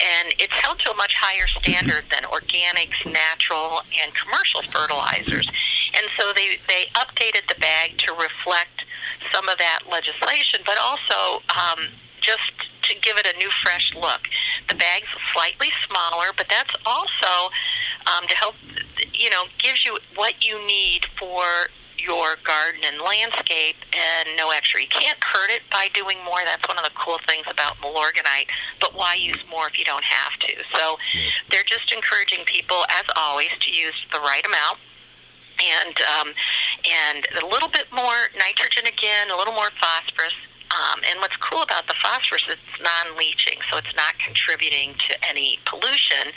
[0.00, 5.48] and it's held to a much higher standard than organics, natural, and commercial fertilizers.
[5.94, 8.84] And so they, they updated the bag to reflect
[9.32, 11.86] some of that legislation, but also um,
[12.24, 14.28] just to give it a new, fresh look.
[14.68, 17.52] The bag's slightly smaller, but that's also
[18.08, 18.54] um, to help,
[19.12, 21.44] you know, gives you what you need for
[21.98, 24.80] your garden and landscape and no extra.
[24.80, 26.40] You can't hurt it by doing more.
[26.44, 30.04] That's one of the cool things about Milorganite, but why use more if you don't
[30.04, 30.52] have to?
[30.74, 30.98] So
[31.50, 34.78] they're just encouraging people, as always, to use the right amount
[35.56, 36.28] and um,
[36.84, 40.34] and a little bit more nitrogen again, a little more phosphorus.
[40.74, 45.58] Um, and what's cool about the phosphorus, it's non-leaching, so it's not contributing to any
[45.70, 46.34] pollution.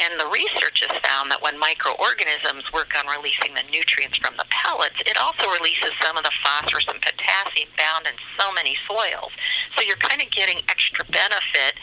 [0.00, 4.48] And the research has found that when microorganisms work on releasing the nutrients from the
[4.48, 9.36] pellets, it also releases some of the phosphorus and potassium found in so many soils.
[9.76, 11.76] So you're kind of getting extra benefit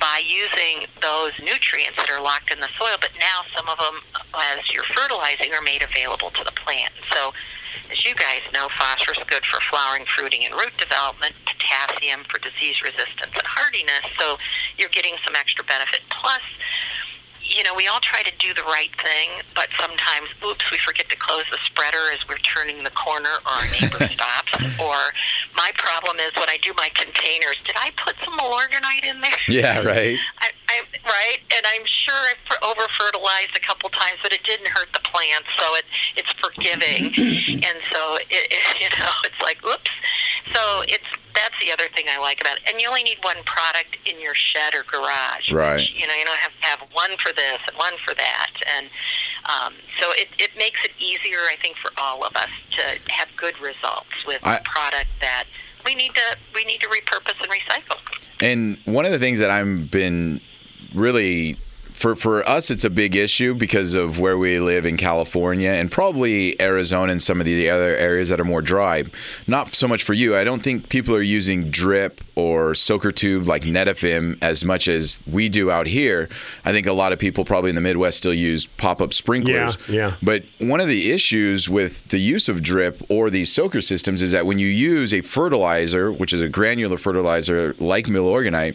[0.00, 4.00] by using those nutrients that are locked in the soil, but now some of them,
[4.56, 6.92] as you're fertilizing, are made available to the plant.
[7.12, 7.36] So
[7.90, 11.34] as you guys know, phosphorus is good for flowering, fruiting, and root development.
[11.46, 14.04] potassium for disease resistance and hardiness.
[14.18, 14.36] So
[14.76, 16.00] you're getting some extra benefit.
[16.10, 16.42] Plus,
[17.42, 21.08] you know, we all try to do the right thing, but sometimes, oops, we forget
[21.10, 24.52] to close the spreader as we're turning the corner or our neighbor stops.
[24.80, 24.96] Or
[25.56, 29.38] my problem is when I do my containers, did I put some Milorganite in there?
[29.48, 30.18] Yeah, right.
[30.40, 32.34] I, I, right, and I'm sure I
[32.66, 35.84] over fertilized a couple times, but it didn't hurt the plants, so it
[36.16, 37.06] it's forgiving,
[37.62, 39.90] and so it, it you know it's like oops.
[40.52, 42.62] So it's that's the other thing I like about it.
[42.70, 45.50] And you only need one product in your shed or garage.
[45.50, 45.76] Right.
[45.76, 48.50] Which, you know, you don't have to have one for this and one for that,
[48.76, 48.86] and
[49.46, 53.28] um, so it it makes it easier, I think, for all of us to have
[53.36, 55.44] good results with I- a product that
[55.84, 57.98] we need to we need to repurpose and recycle.
[58.40, 60.40] And one of the things that I've been
[60.94, 61.56] really
[61.94, 65.90] for for us it's a big issue because of where we live in California and
[65.90, 69.04] probably Arizona and some of the other areas that are more dry.
[69.46, 70.36] Not so much for you.
[70.36, 75.22] I don't think people are using drip or soaker tube like Netafim as much as
[75.30, 76.28] we do out here.
[76.64, 79.78] I think a lot of people probably in the Midwest still use pop-up sprinklers.
[79.88, 80.16] Yeah, yeah.
[80.20, 84.32] But one of the issues with the use of drip or these soaker systems is
[84.32, 88.74] that when you use a fertilizer, which is a granular fertilizer like Milorganite,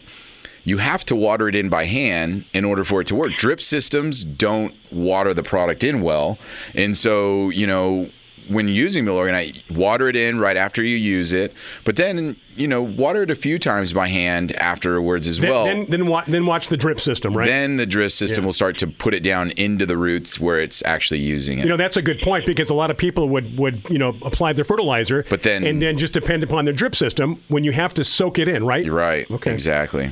[0.69, 3.32] you have to water it in by hand in order for it to work.
[3.34, 6.38] Drip systems don't water the product in well.
[6.75, 8.08] And so, you know,
[8.49, 11.53] when using Milorganite, water it in right after you use it,
[11.86, 15.65] but then, you know, water it a few times by hand afterwards as Then, well.
[15.65, 17.47] then then, wa- then watch the drip system, right?
[17.47, 18.47] Then the drip system Yeah.
[18.47, 21.65] will start to put it down into the roots where it's actually using it.
[21.65, 24.15] You know, that's a good point because a lot of people would, would you know,
[24.23, 27.71] apply their fertilizer, But then- and then just depend upon their drip system when you
[27.73, 28.89] have to soak it in, right?
[28.89, 29.29] Right.
[29.29, 29.53] Okay.
[29.53, 30.10] Exactly.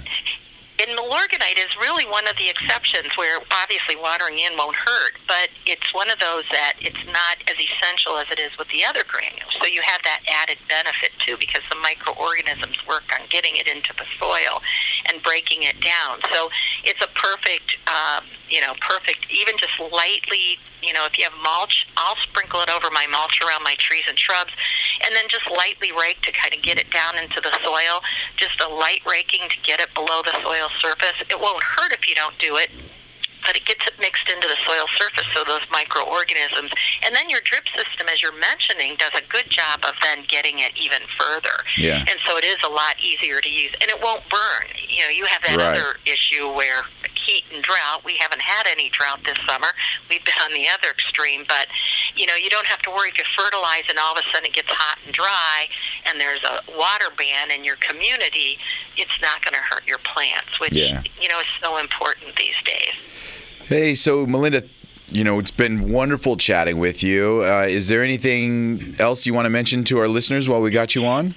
[0.78, 5.50] And Milorganite is really one of the exceptions where obviously watering in won't hurt, but
[5.66, 9.02] it's one of those that it's not as essential as it is with the other
[9.08, 9.58] granules.
[9.60, 13.90] So you have that added benefit too because the microorganisms work on getting it into
[13.98, 14.62] the soil
[15.10, 16.22] and breaking it down.
[16.32, 16.50] So
[16.84, 21.34] it's a perfect, um, you know, perfect, even just lightly, you know, if you have
[21.42, 24.54] mulch, I'll sprinkle it over my mulch around my trees and shrubs
[25.06, 28.02] and then just lightly rake to kind of get it down into the soil.
[28.36, 31.22] Just a light raking to get it below the soil surface.
[31.30, 32.70] It won't hurt if you don't do it,
[33.46, 36.72] but it gets it mixed into the soil surface, so those microorganisms.
[37.06, 40.60] And then your drip system, as you're mentioning, does a good job of then getting
[40.60, 41.64] it even further.
[41.78, 42.04] Yeah.
[42.04, 44.68] And so it is a lot easier to use, and it won't burn.
[44.88, 45.78] You know, you have that Right.
[45.78, 46.84] other issue where
[47.28, 48.04] heat and drought.
[48.06, 49.68] We haven't had any drought this summer.
[50.10, 51.68] We've been on the other extreme, but
[52.16, 54.48] you know, you don't have to worry if you fertilize and all of a sudden
[54.48, 55.66] it gets hot and dry,
[56.08, 58.58] and there's a water ban in your community.
[58.96, 61.04] It's not going to hurt your plants, which Yeah.
[61.22, 62.96] you know is so important these days.
[63.68, 64.64] Hey, so Melinda,
[65.10, 67.44] you know, it's been wonderful chatting with you.
[67.46, 70.96] Uh, is there anything else you want to mention to our listeners while we got
[70.96, 71.34] you on?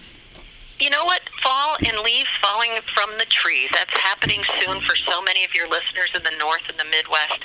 [0.80, 1.20] You know what?
[1.42, 3.68] Fall and leaves falling from the trees.
[3.72, 7.36] That's happening soon for so many of your listeners in the north and the Midwest.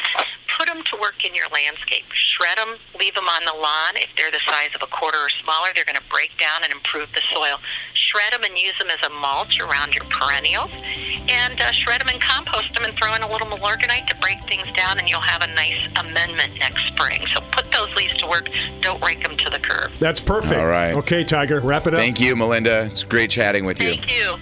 [0.58, 2.08] Put them to work in your landscape.
[2.16, 4.00] Shred them, leave them on the lawn.
[4.00, 6.72] If they're the size of a quarter or smaller, they're going to break down and
[6.72, 7.60] improve the soil.
[7.92, 10.72] Shred them and use them as a mulch around your perennials.
[11.28, 14.40] And uh, shred them and compost them and throw in a little Milorganite to break
[14.48, 17.20] things down, and you'll have a nice amendment next spring.
[17.36, 18.48] So put those leaves to work.
[18.80, 19.35] Don't rake them
[19.88, 20.00] to.
[20.00, 20.60] That's perfect.
[20.60, 20.94] All right.
[20.94, 22.00] Okay, Tiger, wrap it up.
[22.00, 22.86] Thank you, Melinda.
[22.86, 23.90] It's great chatting with you.
[23.90, 24.36] Thank you.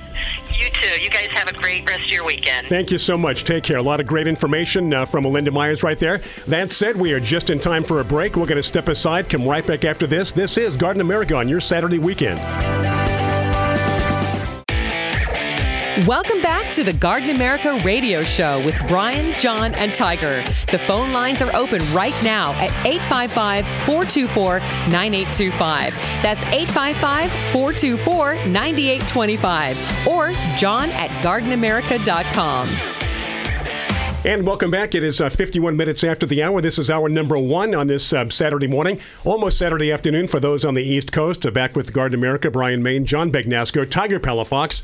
[0.56, 1.02] You too.
[1.02, 2.68] You guys have a great rest of your weekend.
[2.68, 3.44] Thank you so much.
[3.44, 3.78] Take care.
[3.78, 6.22] A lot of great information uh, from Melinda Myers right there.
[6.48, 8.36] That said, we are just in time for a break.
[8.36, 10.32] We're going to step aside, come right back after this.
[10.32, 12.40] This is Garden America on your Saturday weekend.
[16.08, 20.44] Welcome back to the Garden America radio show with Brian, John, and Tiger.
[20.70, 25.94] The phone lines are open right now at 855 424 9825.
[26.22, 30.08] That's 855 424 9825.
[30.08, 32.68] Or john at gardenamerica.com.
[34.26, 34.96] And welcome back.
[34.96, 36.60] It is uh, 51 minutes after the hour.
[36.60, 40.66] This is hour number one on this uh, Saturday morning, almost Saturday afternoon for those
[40.66, 41.46] on the East Coast.
[41.46, 44.84] Uh, back with Garden America, Brian Main, John Bagnasco, Tiger Palafox.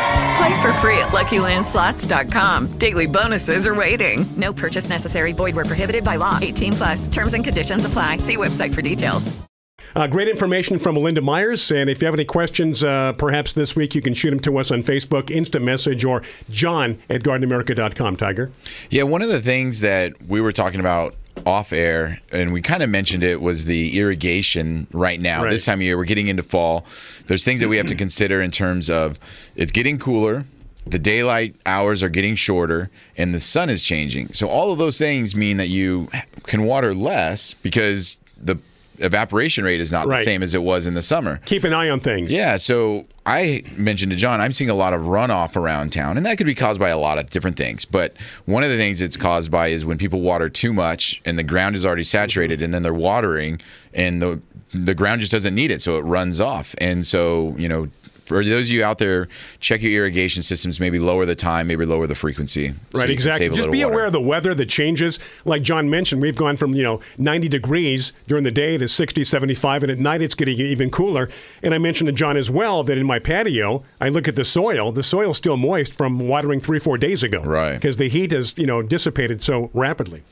[0.37, 2.77] Play for free at LuckyLandSlots.com.
[2.77, 4.25] Daily bonuses are waiting.
[4.37, 5.33] No purchase necessary.
[5.33, 6.39] Void where prohibited by law.
[6.41, 7.07] 18 plus.
[7.07, 8.17] Terms and conditions apply.
[8.17, 9.31] See website for details.
[9.95, 11.71] Uh, great information from Melinda Myers.
[11.71, 14.57] And if you have any questions, uh, perhaps this week, you can shoot them to
[14.57, 18.51] us on Facebook, instant message, or john at gardenamerica.com, Tiger.
[18.89, 21.15] Yeah, one of the things that we were talking about
[21.45, 25.43] off air, and we kind of mentioned it, was the irrigation right now.
[25.43, 25.51] Right.
[25.51, 26.85] This time of year, we're getting into fall.
[27.27, 29.19] There's things that we have to consider in terms of
[29.55, 30.45] it's getting cooler.
[30.85, 34.33] The daylight hours are getting shorter and the sun is changing.
[34.33, 36.09] So, all of those things mean that you
[36.43, 38.57] can water less because the
[39.01, 40.19] evaporation rate is not Right.
[40.19, 41.39] the same as it was in the summer.
[41.45, 42.31] Keep an eye on things.
[42.31, 46.25] Yeah, so I mentioned to John, I'm seeing a lot of runoff around town, and
[46.25, 47.85] that could be caused by a lot of different things.
[47.85, 48.13] But
[48.45, 51.43] one of the things it's caused by is when people water too much and the
[51.43, 53.59] ground is already saturated, and then they're watering,
[53.93, 54.41] and the
[54.73, 56.73] the ground just doesn't need it, so it runs off.
[56.77, 57.89] And so, you know,
[58.31, 59.27] for those of you out there,
[59.59, 60.79] check your irrigation systems.
[60.79, 62.69] Maybe lower the time, maybe lower the frequency.
[62.69, 63.47] so Right, you exactly.
[63.49, 63.93] Just little be water.
[63.93, 65.19] aware of the weather, the changes.
[65.43, 69.23] Like John mentioned, we've gone from, you know, 90 degrees during the day to 60,
[69.23, 71.29] 75, and at night it's getting even cooler.
[71.61, 74.45] And I mentioned to John as well that in my patio, I look at the
[74.45, 74.91] soil.
[74.91, 77.41] The soil's still moist from watering three, four days ago.
[77.41, 77.73] Right.
[77.73, 80.23] Because the heat has, you know, dissipated so rapidly.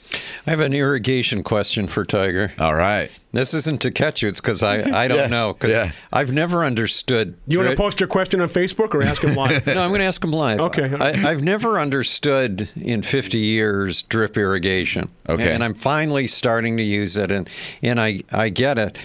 [0.47, 2.53] I have an irrigation question for Tiger.
[2.59, 3.11] All right.
[3.31, 4.27] This isn't to catch you.
[4.27, 5.53] It's because I, I don't Yeah, know.
[5.53, 5.91] Because yeah.
[6.11, 7.37] I've never understood.
[7.45, 9.65] You want to post your question on Facebook or ask him live?
[9.67, 10.59] no, I'm going to ask him live.
[10.59, 10.95] Okay.
[10.95, 15.09] I, I've never understood in 50 years drip irrigation.
[15.27, 15.53] Okay.
[15.53, 17.47] And I'm finally starting to use it, and,
[17.83, 18.97] and I, I get it.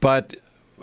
[0.00, 0.34] But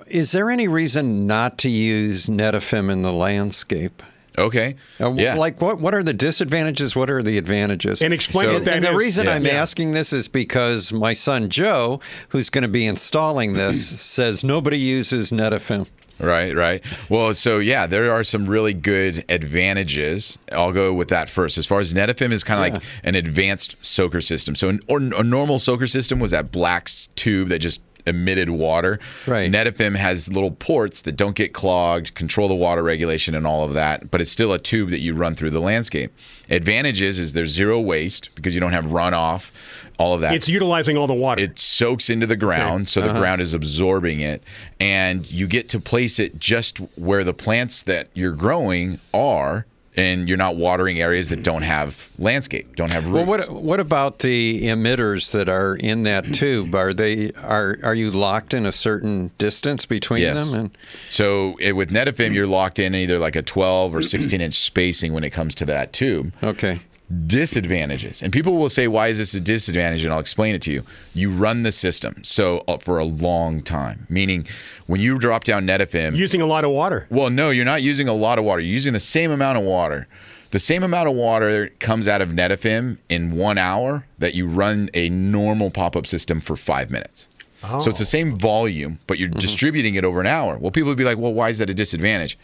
[0.08, 4.02] is there any reason not to use Netafim in the landscape?
[4.38, 4.76] Okay.
[5.02, 5.36] Uh, Yeah.
[5.36, 6.96] Like, what, what are the disadvantages?
[6.96, 8.02] What are the advantages?
[8.02, 9.34] And explain what that and the reason Yeah.
[9.34, 9.54] I'm Yeah.
[9.54, 14.78] asking this is because my son Joe, who's going to be installing this, says nobody
[14.78, 15.90] uses Netafim.
[16.20, 16.84] Right, right.
[17.10, 20.38] Well, so yeah, there are some really good advantages.
[20.52, 21.58] I'll go with that first.
[21.58, 24.56] As far as Netafim is kind of like an advanced soaker system.
[24.56, 29.00] So an, or, a normal soaker system was that black tube that just emitted water.
[29.26, 29.52] Right.
[29.52, 33.74] Netafim has little ports that don't get clogged, control the water regulation and all of
[33.74, 36.12] that, but it's still a tube that you run through the landscape.
[36.50, 39.52] Advantages is there's zero waste because you don't have runoff,
[40.00, 40.34] all of that.
[40.34, 41.44] It's utilizing all the water.
[41.44, 43.20] It soaks into the ground, so the Uh-huh.
[43.20, 44.42] ground is absorbing it,
[44.80, 49.66] and you get to place it just where the plants that you're growing are,
[49.98, 54.20] and you're not watering areas that don't have landscape, don't have Well, what what about
[54.20, 56.76] the emitters that are in that tube?
[56.76, 60.36] Are they are are you locked in a certain distance between Yes.
[60.36, 60.54] them?
[60.60, 60.78] And
[61.10, 65.14] So it, with Netafim, you're locked in either like a 12 or 16 inch spacing
[65.14, 66.32] when it comes to that tube.
[66.44, 66.80] Okay.
[67.26, 68.22] Disadvantages.
[68.22, 70.04] And people will say, why is this a disadvantage?
[70.04, 70.84] And I'll explain it to you.
[71.14, 74.46] You run the system so uh, for a long time, meaning
[74.88, 77.08] when you drop down Netafim, using a lot of water.
[77.10, 78.62] Well, no, you're not using a lot of water.
[78.62, 80.08] You're using the same amount of water.
[80.52, 84.90] The same amount of water comes out of Netafim in one hour that you run
[84.94, 87.28] a normal pop-up system for five minutes.
[87.64, 87.80] Oh.
[87.80, 90.58] So it's the same volume, but you're distributing it over an hour.
[90.58, 92.38] Well, people would be like, well, why is that a disadvantage?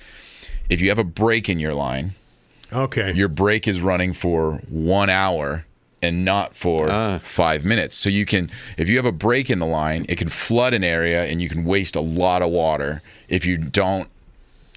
[0.69, 2.13] If you have a break in your line,
[2.73, 5.65] okay, your break is running for one hour
[6.03, 7.19] and not for ah.
[7.19, 7.95] five minutes.
[7.95, 10.83] So you can, if you have a break in the line, it can flood an
[10.83, 14.09] area and you can waste a lot of water if you don't,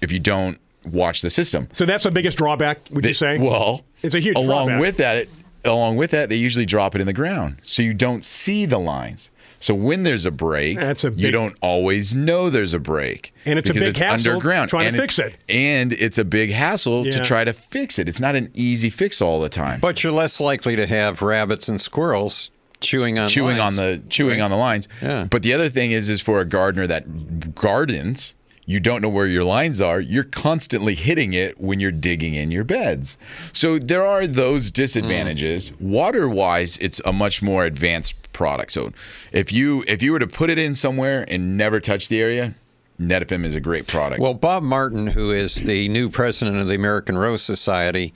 [0.01, 1.67] if you don't watch the system.
[1.73, 3.37] So that's the biggest drawback, would you say?
[3.37, 4.81] Well, it's a huge along drawback.
[4.81, 5.29] with that, it,
[5.65, 8.79] along with that, they usually drop it in the ground, so you don't see the
[8.79, 9.29] lines.
[9.59, 13.57] So when there's a break, That's a you don't always know there's a break, And
[13.57, 15.35] it's a because big hassle underground trying to and fix it.
[15.49, 18.07] and it's a big hassle to try to fix it.
[18.07, 19.79] It's not an easy fix all the time.
[19.79, 22.51] but you're less likely to have rabbits and squirrels
[22.81, 23.79] chewing on chewing lines.
[23.79, 24.43] on the chewing Right.
[24.45, 24.87] on the lines.
[25.01, 25.25] Yeah.
[25.29, 28.35] But the other thing is, is for a gardener that gardens,
[28.67, 29.99] you don't know where your lines are.
[29.99, 33.17] You're constantly hitting it when you're digging in your beds.
[33.53, 35.71] So there are those disadvantages.
[35.71, 35.81] Mm.
[35.81, 38.73] Water wise, it's a much more advanced product.
[38.73, 38.91] So
[39.31, 42.55] if you if you were to put it in somewhere and never touch the area,
[42.99, 44.19] Netafim is a great product.
[44.19, 48.13] Well, Bob Martin, who is the new president of the American Rose Society,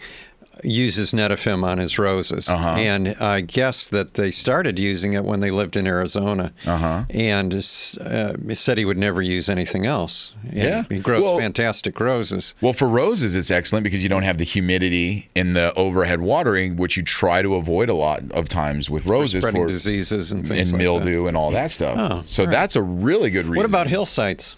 [0.63, 2.69] uses Netafim on his roses, Uh-huh.
[2.77, 7.05] and I guess that they started using it when they lived in Arizona, uh-huh.
[7.09, 10.35] and uh, he said he would never use anything else.
[10.43, 10.83] And Yeah.
[10.89, 12.55] he grows Well- fantastic roses.
[12.61, 16.77] Well, for roses, it's excellent because you don't have the humidity in the overhead watering,
[16.77, 20.71] which you try to avoid a lot of times with roses spreading diseases and things
[20.71, 20.85] like that.
[20.85, 21.95] mildew and all that stuff.
[21.97, 22.51] Oh, so right.
[22.51, 23.57] that's a really good reason.
[23.57, 24.55] What about hillsides?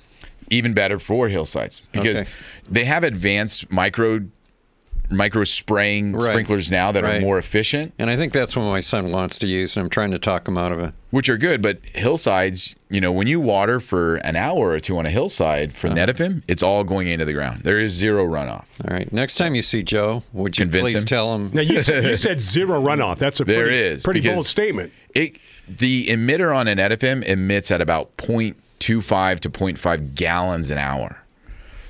[0.49, 2.29] Even better for hillsides because Okay.
[2.69, 4.21] they have advanced micro
[5.09, 6.31] micro spraying Right.
[6.31, 9.47] sprinklers now that are more efficient, And I think that's what my son wants to
[9.47, 10.93] use, and I'm trying to talk him out of it.
[11.11, 11.61] which are good.
[11.61, 15.73] But hillsides, you know, when you water for an hour or two on a hillside
[15.73, 15.95] for Uh-huh.
[15.97, 17.61] Netafim, it's all going into the ground.
[17.63, 18.65] There is zero runoff.
[18.83, 19.11] All right.
[19.13, 21.05] Next time you see Joe, would you Convince please him?
[21.05, 21.51] tell him?
[21.53, 23.19] Now you, said- you said zero runoff.
[23.19, 24.91] That's a There pretty, is, pretty bold statement.
[25.13, 25.35] It
[25.67, 31.17] the emitter on an Netafim emits at about 0.25 to 0.5 gallons an hour.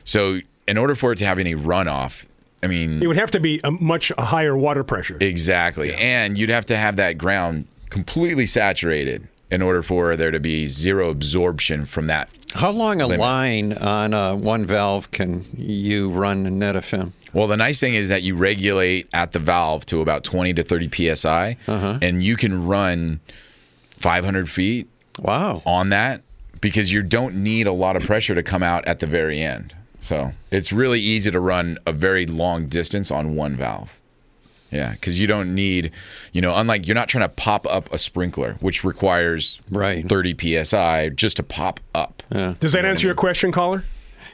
[0.04, 2.26] So in order for it to have any runoff,
[2.64, 5.18] I mean It would have to be a much higher water pressure.
[5.20, 10.40] exactly, and you'd have to have that ground completely saturated in order for there to
[10.40, 12.30] be zero absorption from that.
[12.56, 13.20] How long a limit.
[13.20, 17.12] line on uh, one valve can you run Netafim?
[17.34, 20.64] Well, the nice thing is that you regulate at the valve to about 20 to
[20.64, 21.98] 30 psi, Uh-huh.
[22.02, 23.20] and you can run
[23.98, 24.88] 500 feet.
[25.20, 25.62] Wow!
[25.66, 26.22] On that,
[26.62, 29.76] because you don't need a lot of pressure to come out at the very end.
[30.04, 33.98] So it's really easy to run a very long distance on one valve.
[34.70, 35.92] Yeah, because you don't need,
[36.34, 40.64] you know, unlike you're not trying to pop up a sprinkler, which requires right 30
[40.64, 42.24] psi just to pop up.
[42.32, 42.56] Yeah.
[42.60, 43.86] Does that answer your question, caller?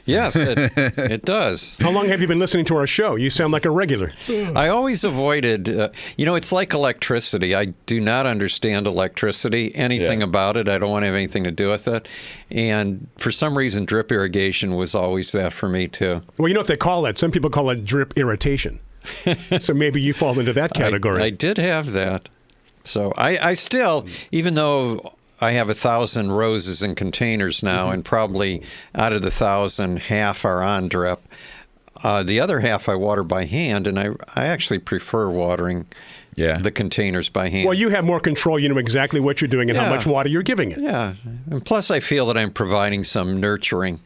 [0.04, 1.76] Yes, it, it does.
[1.78, 3.16] How long have you been listening to our show?
[3.16, 4.12] You sound like a regular.
[4.28, 7.54] I always avoided, uh, you know, it's like electricity.
[7.54, 10.26] I do not understand electricity, anything Yeah.
[10.26, 10.68] about it.
[10.68, 12.08] I don't want to have anything to do with it.
[12.50, 16.22] And for some reason, drip irrigation was always that for me, too.
[16.38, 17.18] Well, you know what they call it?
[17.18, 18.80] Some people call it drip irritation.
[19.60, 21.22] so maybe you fall into that category.
[21.22, 22.28] I, I did have that.
[22.82, 27.94] So I, I still, even though I have a thousand roses in containers now, Mm-hmm.
[27.94, 28.62] and probably
[28.94, 31.20] out of the thousand, half are on drip.
[32.02, 35.86] Uh, the other half I water by hand, and I, I actually prefer watering
[36.34, 36.58] yeah.
[36.58, 37.66] the containers by hand.
[37.66, 38.58] well, you have more control.
[38.58, 40.80] You know exactly what you're doing and how much water you're giving it.
[40.80, 41.14] Yeah.
[41.50, 44.00] And plus, I feel that I'm providing some nurturing.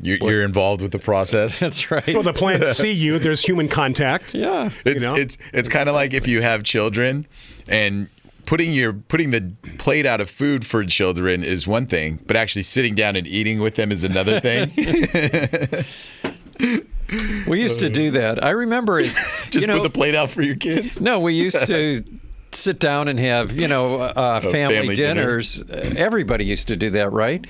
[0.00, 1.58] You're, you're involved with the process.
[1.60, 2.06] That's right.
[2.08, 3.18] Well, the plants see you.
[3.18, 4.34] There's human contact.
[4.34, 4.70] Yeah.
[4.84, 5.14] It's know?
[5.14, 7.26] it's it's kind of like if you have children
[7.66, 8.08] and
[8.48, 12.62] putting your putting the plate out of food for children is one thing, but actually
[12.62, 14.72] sitting down and eating with them is another thing.
[17.46, 18.44] We used to do that.
[18.44, 19.14] I remember as
[19.50, 21.00] Just you know, put the plate out for your kids.
[21.00, 22.02] No, we used to
[22.52, 25.64] sit down and have you know uh, family, family dinners.
[25.64, 27.46] Uh, Everybody used to do that, right?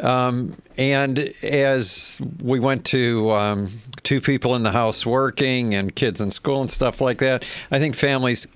[0.00, 3.68] Um, and as we went to um,
[4.02, 7.78] two people in the house working and kids in school and stuff like that, I
[7.78, 8.48] think families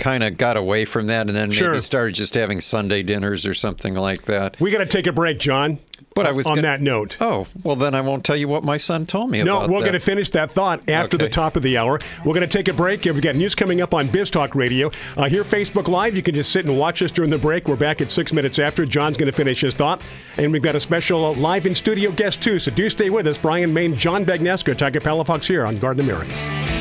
[0.00, 1.70] kind of got away from that and then Sure.
[1.70, 4.58] maybe started just having Sunday dinners or something like that.
[4.60, 5.78] We got to take a break, John.
[6.12, 7.16] But I was on gonna- that note.
[7.20, 9.92] Oh, well, then I won't tell you what my son told me No, we're going
[9.92, 12.00] to finish that thought after the top of the hour.
[12.24, 13.04] We're going to take a break.
[13.04, 14.90] We've got news coming up on Biz Talk Radio.
[15.16, 16.16] Uh, here, Facebook Live.
[16.16, 17.68] You can just sit and watch us during the break.
[17.68, 18.84] We're back at six minutes after.
[18.84, 20.00] John's going to finish his thought.
[20.36, 22.58] And we've got a special uh, live in studio guest, too.
[22.58, 23.38] So do stay with us.
[23.38, 26.79] Brian Main, John Bagnasco, Tiger Palafox here on Garden America.